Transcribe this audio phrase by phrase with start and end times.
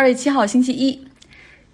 [0.00, 0.98] 二月七号星期一，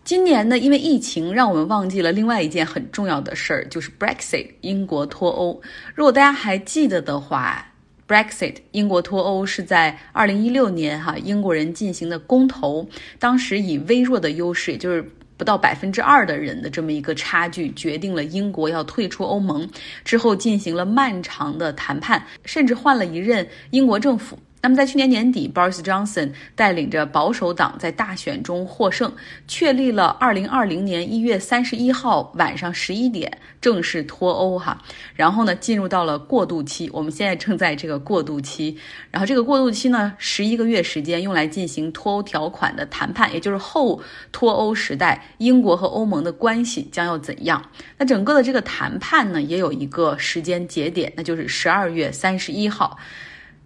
[0.02, 5.62] 今年呢，因为疫情，让我们忘记了另外一件很重要的事儿，就是 Brexit，英国脱欧。
[5.94, 7.64] 如果大家还记得的话
[8.08, 12.88] ，Brexit，英国脱欧是在二零一六年哈，英国人进行的公投，
[13.20, 19.70] 当时以微弱的优势，也就是不到百分之二的人的这么一个差距，决定了英国要退出欧盟。
[20.04, 24.36] 之后进行了漫长的谈判，甚至换了一任英国政府。
[24.66, 29.14] 那么，在去年年底，Boris Johnson 带领着保守党在大选中获胜，
[29.46, 34.82] 确立了二零二零年一月三十一号晚上十一点正式脱欧哈。
[35.14, 38.76] 然后呢，进入到了过渡期，我们现在正在这个过渡期。
[39.12, 44.02] 然后这个过渡期呢，十一个月时间用来进行脱欧条款的谈判，也就是后
[44.32, 47.70] 脱欧时代英国和欧盟的关系将要怎样？
[47.98, 52.98] 那整个的这个谈判呢，也有一个时间节点，那就是十二月三十一号。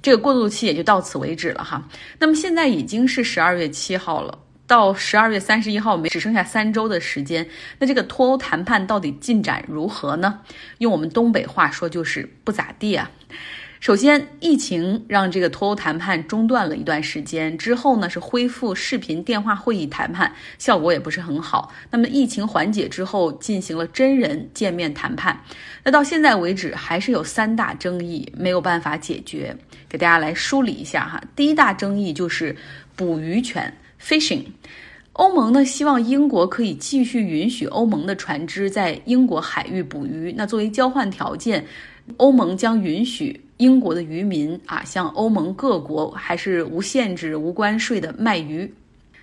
[0.02, 1.82] 这个过渡期也就到此为止了哈。
[2.18, 7.46] 那么现在已经是十二月七号了，到十二月三十一号没只剩下三周的时间。
[7.78, 10.40] 那这个脱欧谈判到底进展如何呢？
[10.78, 13.10] 用我们东北话说就是不咋地啊。
[13.80, 21.72] 首先，疫情让这个脱欧谈判中断了一段时间，之后呢是恢复视频电话会议谈判，效果也不是很好。
[21.90, 25.42] 那么疫情缓解之后，进行了真人见面谈判，
[25.82, 29.56] 那到现在为止还是有三大争议没有办法解决，
[29.88, 31.18] 给大家来梳理一下哈。
[31.34, 32.54] 第一大争议就是
[32.94, 34.44] 捕鱼权 （fishing），
[35.14, 41.64] 欧盟呢希望英国可以继续允许欧盟的船只在英国海域捕鱼，那作为交换条件，
[42.18, 43.40] 欧盟将允许。
[43.60, 48.72] 英国的渔民啊，向欧盟各国还是无限制、无关税的卖鱼。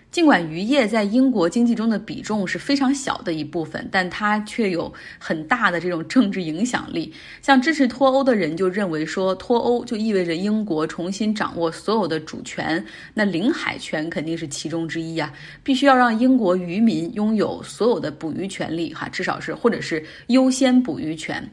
[0.09, 7.11] 尽管渔业在英国经济中的比重是非常小的一部分，但它却有很大的这种政治影响力。
[7.41, 15.33] 像支持脱欧的人就认为说，脱欧就意味着英国重新掌握所有的主权，那领海权肯定是其中之一啊！
[15.61, 21.43] 必须要让英国渔民拥有所有的捕鱼权利，哈，至少是或者是优先捕鱼权。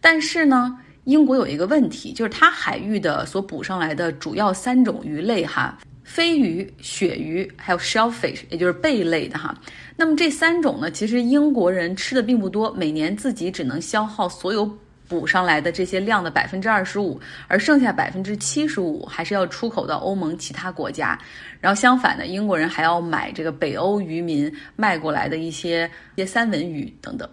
[0.00, 0.76] 但是呢？
[1.04, 9.52] 英国有一个问题，就是它海域的所捕上来的主要三种鱼类，哈，飞鱼、鳕鱼，还有 shellfish，也就是贝类的哈。
[9.96, 14.78] 那么这三种呢，其实英国人吃的并不多，每年自己只能消耗所有
[15.08, 21.18] 捕上来的这些量的百分之二十五，而剩下百分之七十五还是要出口到欧盟其他国家。
[21.60, 27.28] 然后相反的，英国人还要买这个北欧渔民卖过来的一些一些三文鱼等等。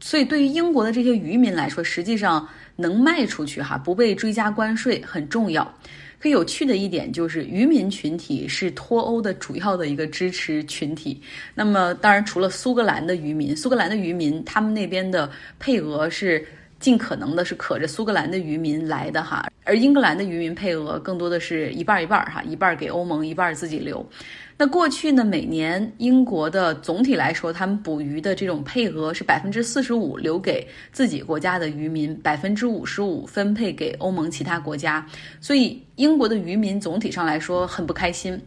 [0.00, 2.48] 所以对于英国的这些渔民来说，实际上。
[2.76, 5.74] 能卖出去哈，不被追加关税很重要。
[6.18, 11.20] 可有趣的一点就是，渔民群体是脱欧的主要的一个支持群体。
[11.54, 16.44] 那么，当然除了苏格兰的渔民，苏格兰的渔民他们那边的配额是
[16.86, 24.08] 尽可能的是可着苏格兰的渔民来的哈，而英格兰的渔民配额更多的是一半一半哈，一半给欧盟，一半自己留。
[24.56, 25.24] 那过去呢？
[25.24, 35.04] 每年英国的总体来说，他们捕鱼的这种配额是百分之四十五留给自己国家的渔民，百分之五十五分配给欧盟其他国家。
[35.40, 38.40] 所以英国的渔民总体上来说很不开心。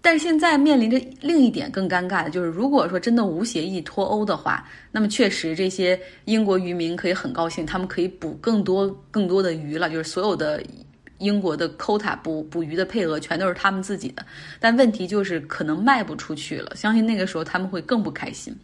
[0.00, 10.62] 但是现在面临着另一点更尴尬的就是，如果说真的无协议脱欧的话，那么确实这些英国渔民可以很高兴，他们可以捕更多更多的鱼了，就是所有的。
[11.20, 14.24] 英国的 quota 捕捕鱼的配额全都是他们自己的，
[14.60, 16.70] 但问题就是可能卖不出去了。
[16.76, 18.56] 相信那个时候他们会更不开心。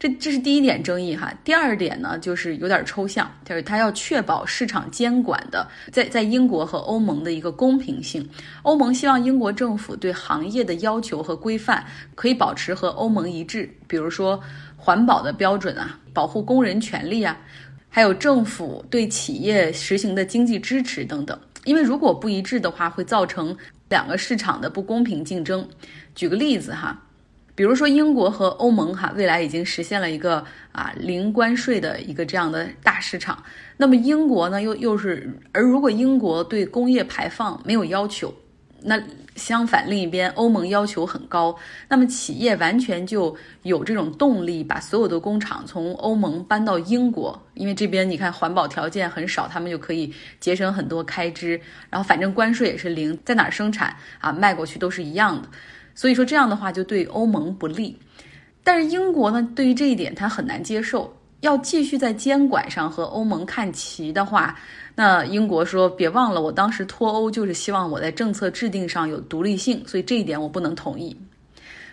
[0.00, 1.30] 这这是第一点争议哈。
[1.44, 8.26] 第二点呢，就是有点抽象，就是它要确保市场监管的在在英国和欧盟的一个公平性。
[8.62, 11.84] 欧盟希望英国政府对行业的要求和规范
[12.14, 14.40] 可以保持和欧盟一致，比如说
[14.74, 17.36] 环保的标准啊，保护工人权利啊，
[17.90, 21.38] 还有政府对企业实行的经济支持等等。
[21.66, 23.54] 因为如果不一致的话，会造成
[23.90, 25.68] 两个市场的不公平竞争。
[26.14, 26.98] 举个例子哈，
[27.60, 33.44] 比如说英国和欧盟哈，未来已经实现了一个啊零关税的一个这样的大市场。
[33.76, 38.32] 那么英国呢，又又是而如果英国对工业排放没有要求。
[38.82, 38.98] 那
[39.36, 41.54] 相反，另一边欧盟要求很高，
[41.88, 50.10] 那么企业完全就有这种动力，把所有的工厂从欧盟搬到英国，因为这边你看环保条件很少，他们就可以
[50.40, 51.60] 节省很多开支，
[51.90, 55.48] 然后反正关税也是零，在哪儿生产啊卖过去都是一样的，
[56.00, 57.94] 所以说这样的话就对欧盟不利。
[58.64, 64.58] 但是英国呢，对于这一点他很难接受，要继续在监管上和欧盟看齐的话。
[64.94, 71.14] 那英国说：“别忘了，我当时脱欧就是希望我在政策制定上有独立性，所以这一点我不能同意。”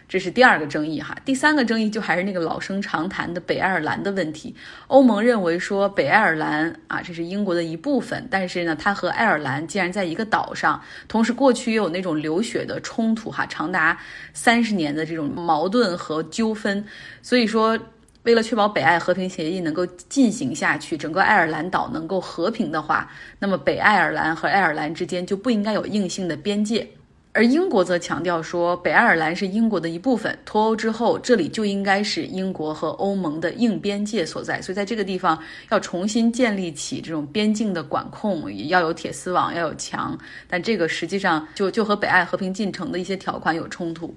[0.10, 4.56] 这是第二个争议哈，第三个争议就还是那个老生常谈的北爱尔兰的问题。
[4.88, 13.98] 欧盟认为说北爱尔兰啊，这是英国的一部分，但是呢，它和爱尔兰竟然在一个岛上，同时过去也有那种流血的冲突哈，长达
[14.34, 16.86] 三十年的这种矛盾和纠纷。
[17.22, 17.78] 所以说，
[18.24, 26.88] 为了确保北爱和平协议能够进行下去，整个爱尔兰岛能够和平的话，那么北爱尔兰和爱尔兰之间就不应该有硬性的边界。
[27.38, 34.60] 而英国则强调说，北爱尔兰是英国的一部分，脱欧之后，这里就应该是英国和欧盟的硬边界所在。
[34.60, 35.38] 所以，在这个地方
[35.70, 40.18] 要重新建立起这种边境的管控，要有铁丝网，要有墙。
[40.48, 44.12] 但这个实际上就就和北爱和平进程的一些条款有冲突。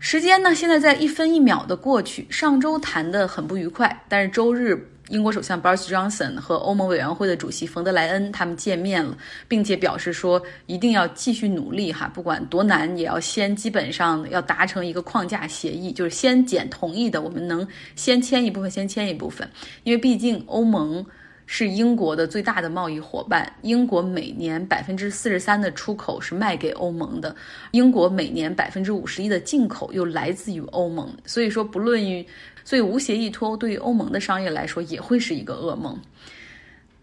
[0.00, 2.26] 时间呢，现在在一分一秒的过去。
[2.28, 4.90] 上周谈的很不愉快，但是周日。
[5.08, 9.16] 英国首相 Boris Johnson 和欧盟委员会的主席冯德莱恩他们见面了，
[9.46, 19.48] 并且表示说一定要继续努力哈，不管多难，也要先基本上要达成一个框架协议，就是先减同意的，我们能先签一部分，先签一部分，
[19.84, 21.06] 因为毕竟欧盟
[21.46, 27.36] 是英国的最大的贸易伙伴，英国每年百分之四十三的出口是卖给欧盟的，
[27.70, 32.26] 英国每年百分之五十一的进口又来自于欧盟，所以说不论于。
[32.66, 35.96] 所以无协议脱欧对于欧盟的商业来说也会是一个噩梦。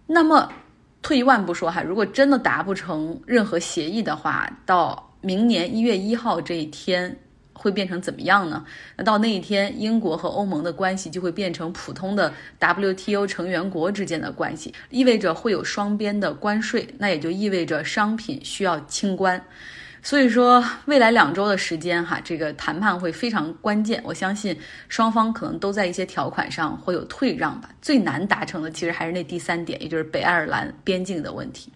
[0.06, 0.52] 那么
[1.02, 7.18] 退一万步说哈，如果真的达不成任何协议的话，到明年一月一号这一天
[7.54, 8.66] 会变成怎么样呢？
[8.98, 19.42] 那到那一天，英国和欧盟的关系就会变成普通的 WTO 成员国之间的关系，意味着会有双边的关税，那也就意味着商品需要清关。
[20.06, 24.02] 所以说，未来两周的时间，哈，这个谈判会非常关键。
[24.04, 24.56] 我相信
[24.90, 27.70] 双方可能都在一些条款上会有退让吧。
[27.82, 31.72] 最难达成的其实还是那第三点，也就是北爱尔兰边境的问题。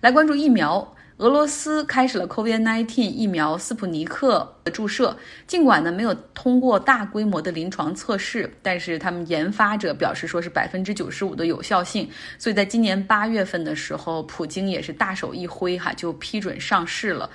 [0.00, 0.94] 来关注疫苗。
[1.18, 5.16] 俄罗斯开始了 COVID-19 疫苗斯普尼克的注射，
[5.46, 17.30] 尽管呢没有通过大规模的临床测试，但是他们研发者表示说是百分之九十五的有效性，所以在今年八月份的时候，普京也是大手一挥哈，就批准上市了。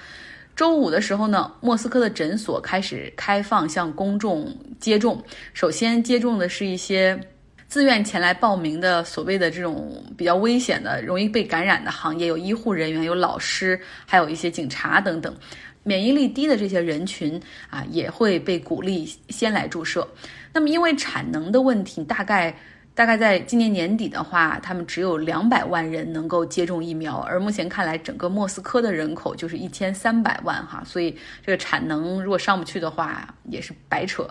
[0.56, 5.24] 周五的时候呢，莫斯科的诊所开始开放向公众接种，
[5.54, 7.18] 首先接种的是一些。
[7.68, 15.36] 自愿前来报名的所谓的这种比较危险的、容易被感染的行业，有医护人员、有老师，还有一些警察等等。
[15.84, 20.08] 免疫力低的这些人群啊，也会被鼓励先来注射。
[20.54, 22.54] 那么，因为产能的问题，大概
[22.94, 34.28] 大概在今年年底的话，他们只有两百万人能够接种疫苗，而目前看来，整个莫斯科的人口就是一千三百万哈，所以这个产能如果上不去的话，也是白扯。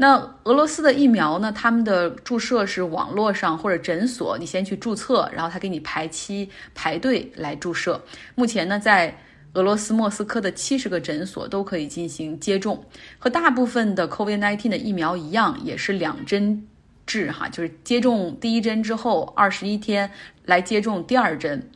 [0.00, 0.14] 那
[0.44, 1.50] 俄罗斯的疫苗呢？
[1.50, 8.00] 他们的注射是网络上或者诊所，你先去注册，然后他给你排期排队来注射。
[8.36, 9.12] 目前呢，在
[9.54, 12.80] 俄罗斯莫斯科的七十个诊所都可以进行接种，
[13.18, 16.64] 和大部分的 COVID-19 的疫苗一样，也是两针
[17.04, 20.08] 制哈，就是接种第一针之后二十一天
[20.44, 21.68] 来接种第二针。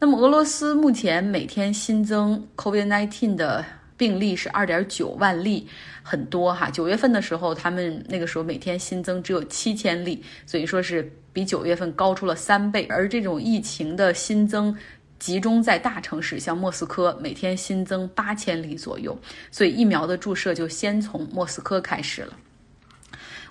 [0.00, 3.64] 那么俄罗斯目前每天新增 COVID-19 的。
[4.02, 5.64] 病例是二点九万例，
[6.02, 6.68] 很多哈。
[6.68, 12.84] 九月份的时候，他们那个时候每天新增只有七千例，所以说是比九月份高出了三倍。
[12.90, 14.76] 而这种疫情的新增
[15.20, 19.16] 集中在大城市，像莫斯科，每天新增八千例左右，
[19.52, 22.36] 所以疫苗的注射就先从莫斯科开始了。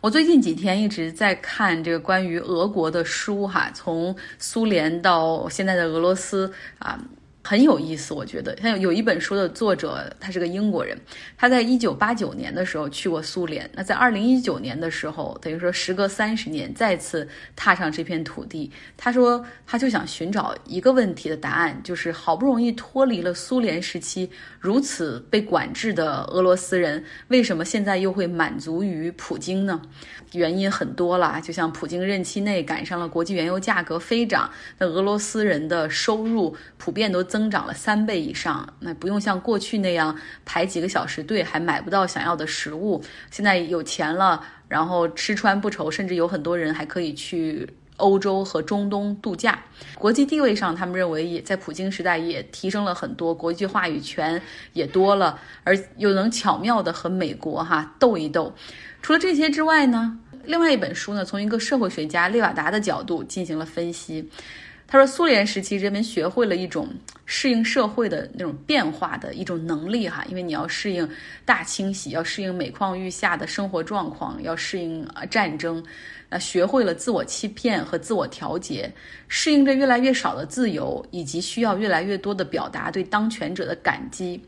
[0.01, 6.99] 我最近几天一直在看这个关于俄国的书哈，从苏联到现在的俄罗斯啊。
[7.43, 8.55] 很有意思，我觉得。
[8.57, 10.97] 像有一本书的作者，他是个英国人，
[11.37, 29.81] 他在一九八九年的时候去过苏联，那在二零一九年的时候，等于说时隔三十年再次踏上这片土地，他说他就想寻找一个问题的答案，就是好不容易脱离了苏联时期如此被管制的俄罗斯人，为什么现在又会满足于普京呢？
[30.33, 43.01] 原因很多啦，就像普京任期内赶上了国际原油价格飞涨，那俄罗斯人的收入普遍都增长了三倍以上，那不用像过去那样排几个小时队还买不到想要的食物。
[43.29, 49.63] 现在有钱了，然后吃穿不愁，甚至有很多人还可以去欧洲和中东度假。
[49.95, 54.41] 国际地位上，他们认为也在普京时代也提升了很多，国际话语权
[54.73, 58.53] 也多了，而又能巧妙的和美国哈斗一斗。
[59.01, 64.29] 除了这些之外呢，另外一本书呢，从一个社会学家列瓦达的角度进行了分析。
[64.91, 66.89] 他说，苏联时期人们学会了一种
[67.25, 71.09] 适应社会的那种变化的一种能力哈，因为你要适应
[71.45, 75.81] 大清洗，要适应每况愈下的生活状况，要适应战争，
[76.29, 78.91] 那学会了自我欺骗和自我调节，
[79.29, 84.43] 适应着越来越少的自由，以及需要越来越多的表达对当权者的感激。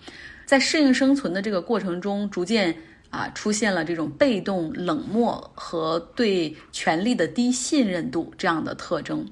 [0.46, 2.76] 在适应生存的这个过程中，逐渐
[3.10, 9.26] 啊出现了这种被动、冷漠和对权力的低信任度这样的特征。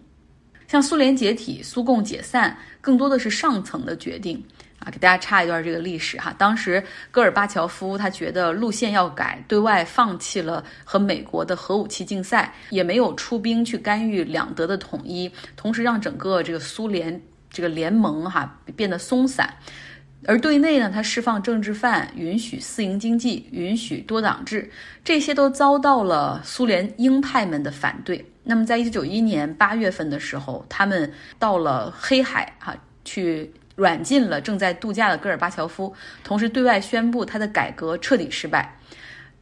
[0.72, 4.42] 像苏联解体、苏共解散，更多的是上层的决定。
[4.80, 6.34] 啊，给大家插一段这个历史哈。
[6.38, 19.54] 当时戈尔巴乔夫他觉得路线要改，对外放弃了和美国的核武器竞赛，也没有出兵去干预两德的统一，同时让整个这个苏联这个联盟哈变得松散。
[20.26, 24.72] 而对内呢，他释放政治犯，允许私营经济，允许多党制，
[25.04, 28.26] 这些都遭到了苏联鹰派们的反对。
[28.44, 33.52] 那么，在一九九一年八月份的时候，他们到了黑海哈去。
[33.78, 35.92] 软禁了正在度假的戈尔巴乔夫，
[36.24, 38.78] 同时对外宣布他的改革彻底失败。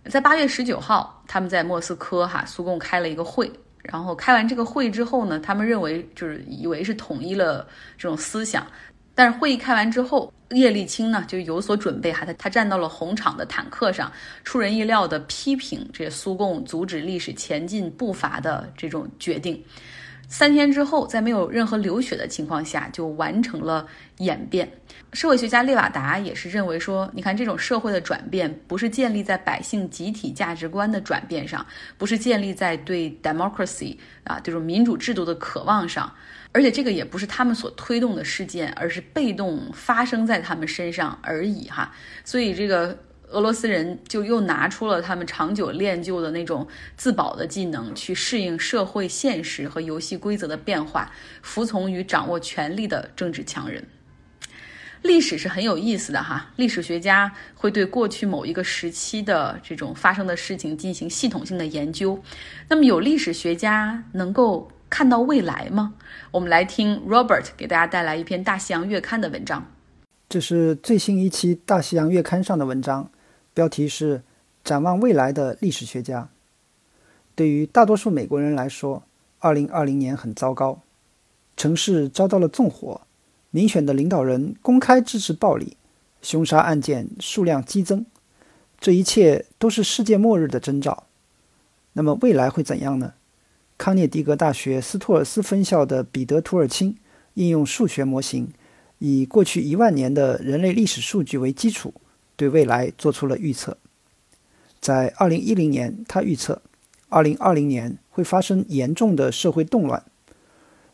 [0.05, 3.51] 在八月十九号，他们在莫斯科哈苏共开了一个会，
[3.81, 8.65] 然后开完这个会之后呢，他们认为就是以为是统一了这种思想，
[9.19, 14.09] 但是会议开完之后，叶利钦呢就有所准备哈，他他站到了红场的坦克上，
[14.45, 19.61] 出人意料的批评这苏共阻止历史前进步伐的这种决定。
[20.29, 23.85] 三天之后，在没有任何流血的情况下，就完成了
[24.19, 24.71] 演变。
[25.11, 31.65] 社会学家列瓦达也是认为说，你看这种社会的转变，不是建立在百姓集体价值观的转变上，
[31.97, 36.09] 不是建立在对 democracy 啊这种民主制度的渴望上，
[36.51, 41.93] 而且这个也不是他们所推动的事件，而是被动发生在他们身上而已哈。
[42.23, 42.97] 所以这个。
[43.31, 51.11] 俄罗斯人就又拿出了他们长久练就的那种自保的技能，去适应社会现实和游戏规则的变化，
[51.43, 53.85] 服从于掌握权力的政治强人。
[55.03, 62.19] 历史是很有意思的哈，历史学家会对过去某一个时期的这种发生的事情进行系统性的研究。
[62.67, 65.93] 那么，有历史学家能够看到未来吗？
[66.31, 69.65] 我们来听 Robert 给大家带来一篇《大西洋月刊》的文章。
[70.27, 73.09] 这是最新一期《大西洋月刊》上的文章。
[73.53, 74.23] 标题是
[74.63, 76.29] “展望未来的历史学家”。
[77.35, 79.03] 对于大多数美国人来说
[79.41, 80.81] ，2020年很糟糕，
[81.55, 83.01] 城市遭到了纵火，
[83.51, 85.77] 民选的领导人公开支持暴力，
[86.21, 88.05] 凶杀案件数量激增，
[88.79, 91.05] 这一切都是世界末日的征兆。
[91.93, 93.13] 那么未来会怎样呢？
[93.79, 96.93] 康涅狄格大学斯托尔斯分校的彼得·图尔钦
[97.33, 98.51] 应用数学模型，
[98.99, 101.91] 以过去一万年的人类历史数据为基础。
[102.35, 103.77] 对未来做出了预测。
[104.79, 106.61] 在2010年，他预测
[107.09, 110.01] 2020年会发生严重的社会动乱，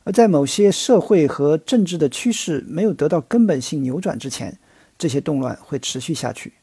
[0.06, 4.58] 而在某些社会和政治的趋势没有得到根本性扭转之前，
[4.98, 6.54] 这些动乱会持续下去，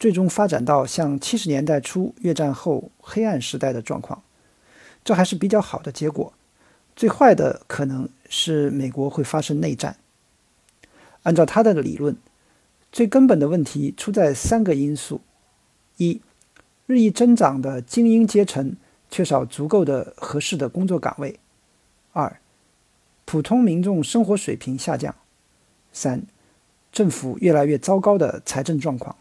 [0.00, 4.22] 最终发展到像70年代初越战后黑暗时代的状况。
[5.04, 6.32] 这还是比较好的结果。
[6.94, 9.96] 最坏的可能是美国会发生内战。
[11.22, 12.16] 按照他的理论。
[12.94, 15.22] 最根本的问题出在三个因素：
[15.96, 16.20] 一、
[16.84, 18.76] 日益增长的精英阶层
[19.10, 21.38] 缺少足够的合适的工作岗位；
[22.12, 22.38] 二、
[23.24, 25.14] 普通民众生活水平下降；
[25.90, 26.26] 三、
[26.92, 29.16] 政府越来越糟糕的财政状况。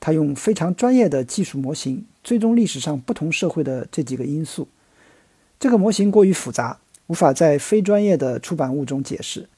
[0.00, 4.66] 他用非常专业的技术模型追踪历史上不同社会的这几个因素。
[5.58, 9.48] 这个模型过于复杂，无法在非专业的出版物中解释。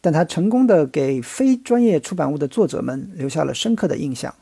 [0.00, 4.32] 但他成功的给非专业出版物的作者们留下了深刻的印象，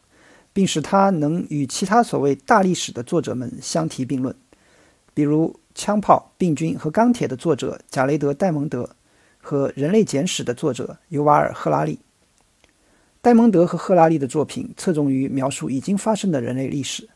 [0.52, 4.36] 并使他能与其他所谓大历史的作者们相提并论，
[5.14, 8.90] 比如《枪炮、病菌和钢铁》的作者贾雷德·戴蒙德
[9.38, 11.98] 和《人类简史》的作者尤瓦尔·赫拉利。
[13.26, 17.08] 戴蒙德和赫拉利的作品侧重于描述已经发生的人类历史，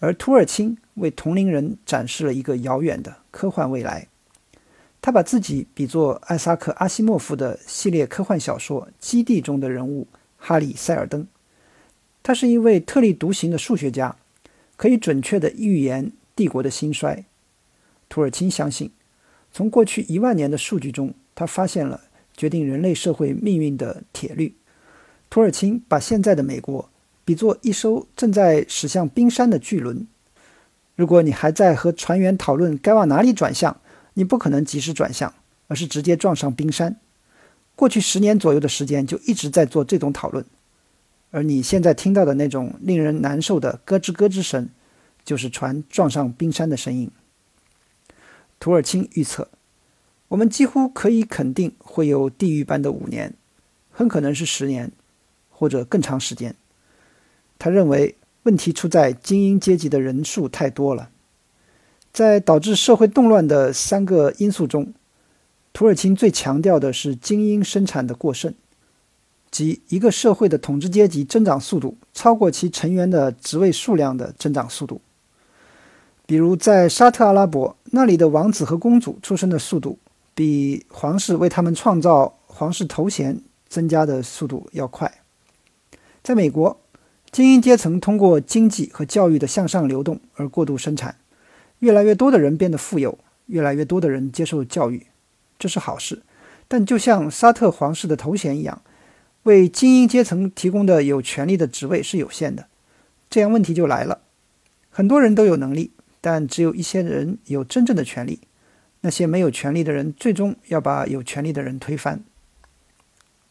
[0.00, 4.06] 而图尔钦为同龄人展示了一个遥远的科幻未来。
[5.00, 11.26] 他把自己比作艾萨克·阿西莫夫的系列科幻小说《基地》中的人物哈里·塞尔登。
[12.22, 14.14] 他是一位特立独行的数学家，
[14.76, 17.24] 可以准确地预言帝国的兴衰。
[18.10, 18.90] 图尔钦相信，
[19.50, 22.02] 从过去一万年的数据中，他发现了
[22.36, 24.54] 决定人类社会命运的铁律。
[25.28, 26.88] 图尔钦把现在的美国
[27.24, 30.06] 比作一艘正在驶向冰山的巨轮。
[30.94, 33.80] 如果你还在和船员讨论该往哪里转向，
[34.14, 35.34] 你不可能及时转向，
[35.68, 36.96] 而是直接撞上冰山。
[37.74, 40.42] 过去十年左右的时间就一直在做这种讨论，
[41.30, 44.70] 而你现在听到的那种令人难受的咯吱咯吱声，
[45.22, 47.10] 就是船撞上冰山的声音。
[48.58, 49.50] 图尔钦预测，
[50.28, 53.34] 我们几乎可以肯定会有地狱般的五年，
[53.90, 54.90] 很可能是十年，
[55.56, 56.54] 或者更长时间。
[57.58, 61.08] 他认为问题出在精英阶级的人数太多了。
[62.12, 64.92] 在导致社会动乱的三个因素中，
[65.72, 68.54] 土耳其最强调的是精英生产的过剩。
[69.50, 75.00] 即一个社会的统治阶级增长速度超过其成员的职位数量的增长速度。
[76.26, 79.98] 比如在沙特阿拉伯，那里的王子和公主出生的速度
[80.34, 85.10] 比皇室为他们创造皇室头衔增加的速度要快。
[86.26, 86.80] 在美国，
[87.30, 91.14] 精英阶层通过经济和教育的向上流动而过度生产，
[91.78, 93.16] 越来越多的人变得富有，
[93.46, 95.06] 越来越多的人接受教育，
[95.56, 96.22] 这是好事。
[96.66, 98.82] 但就像沙特皇室的头衔一样，
[99.44, 102.66] 为精英阶层提供的有权利的职位是有限的。
[103.30, 104.22] 这样问题就来了：
[104.90, 105.92] 很多人都有能力。
[106.20, 108.40] 但只有一些人有真正的权利，
[109.02, 112.24] 那些没有权利的人最终要把有权利的人推翻。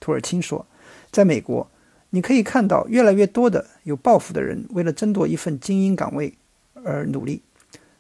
[0.02, 0.68] 图尔钦说，
[1.10, 1.72] 在美国，
[2.16, 6.34] 你可以看到越来越多的有抱负的人为了争夺一份精英岗位
[6.86, 7.42] 而努力。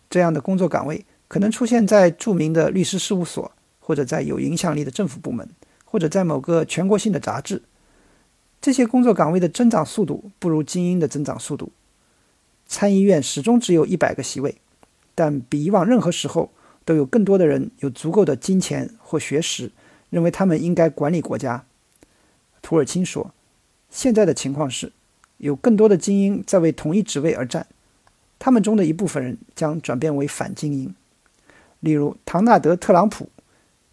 [0.10, 5.50] 这样的工作岗位可能出现在著名的律师事务所，或者在有影响力的政府部门，
[5.84, 7.62] 或者在某个全国性的杂志。
[8.62, 11.74] 这些工作岗位的增长速度不如精英的增长速度。
[12.66, 14.56] 参议院始终只有一百个席位。
[15.14, 16.52] 但比以往任何时候
[16.86, 19.72] 都有更多的人有足够的金钱或学识，
[20.10, 21.66] 认为他们应该管理国家。
[22.62, 23.34] 图尔钦说
[23.96, 24.92] ：“现在的情况是，
[25.38, 27.66] 有更多的精英在为同一职位而战，
[28.38, 30.94] 他们中的一部分人将转变为反精英。
[31.80, 33.30] 例如，唐纳德·特朗普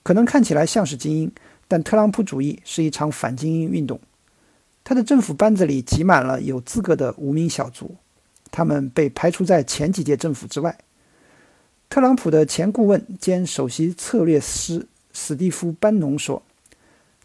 [0.02, 1.30] 可能看起来像是精英，
[1.68, 4.00] 但特朗普主义是一场反精英运动。
[4.82, 7.94] 他的政府班子里挤满了有资格的无名小卒，
[8.50, 10.76] 他们被排除在前几届政府之外。”
[11.88, 16.42] 特朗普的前顾问兼首席策略师史蒂夫·班农说：“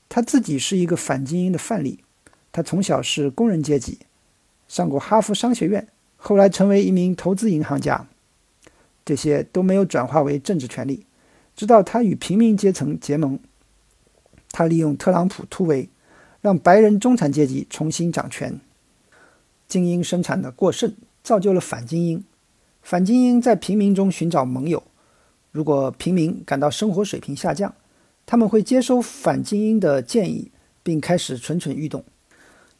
[0.08, 2.02] 他自己是一个反精英的范例。
[2.58, 4.00] 他从小是工人阶级，
[4.68, 8.08] 上过哈佛商学院，后来成为一名投资银行家。
[9.06, 11.06] 这些都没有转化为政治权利，
[11.56, 13.38] 直到他与平民阶层结盟。
[14.50, 15.88] 他利用特朗普突围，
[16.42, 18.60] 让白人中产阶级重新掌权。
[19.68, 22.24] 精英生产的过剩造就了反精英。”
[22.82, 24.82] 反精英在平民中寻找盟友。
[25.52, 27.76] 如果平民感到生活水平下降，
[28.26, 30.50] 他们会接收反精英的建议，
[30.82, 32.04] 并开始蠢蠢欲动。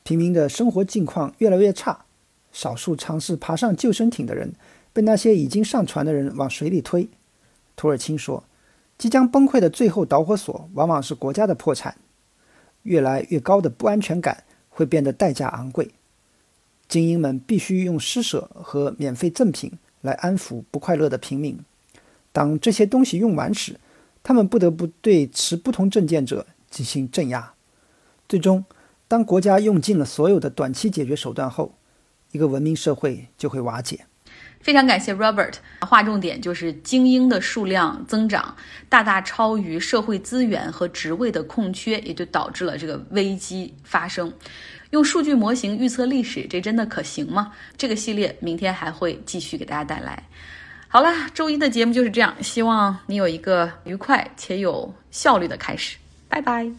[0.08, 2.06] 平民的生活境况越来越差，
[2.54, 4.54] 少数尝试爬上救生艇的人
[4.94, 7.10] 被那些已经上船的人往水里推。
[7.76, 8.46] 土尔钦说
[8.98, 11.98] ：“即将崩溃的最后导火索往往是国家的破产。
[12.84, 15.92] 越来越高的不安全感会变得代价昂贵。
[16.88, 21.60] 精英们必须用施舍和免费赠品。”来安抚不快乐的平民。
[22.32, 23.78] 当这些东西用完时，
[24.24, 27.54] 他们不得不对持不同政见者进行镇压。
[28.30, 28.64] 最终，
[29.08, 31.78] 当国家用尽了所有的短期解决手段后，
[32.32, 34.06] 一个文明社会就会瓦解。
[34.60, 38.54] 非常感谢 Robert，划重点就是精英的数量增长
[38.90, 44.34] 大大超于社会资源和职位的空缺，也就导致了这个危机发生。
[44.90, 47.54] 用数据模型预测历史，这真的可行吗？
[47.78, 50.22] 这个系列明天还会继续给大家带来。
[50.90, 55.98] 好了，周一的节目就是这样，希望你有一个愉快且有效率的开始。
[56.28, 56.78] 拜拜。